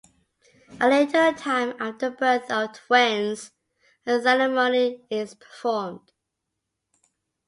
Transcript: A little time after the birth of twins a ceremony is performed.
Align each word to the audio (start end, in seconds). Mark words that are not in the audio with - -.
A 0.79 0.89
little 0.89 1.31
time 1.35 1.75
after 1.79 2.09
the 2.09 2.15
birth 2.15 2.49
of 2.51 2.73
twins 2.73 3.51
a 4.07 4.19
ceremony 4.19 5.05
is 5.11 5.35
performed. 5.35 6.11